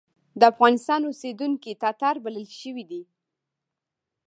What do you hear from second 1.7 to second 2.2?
تاتار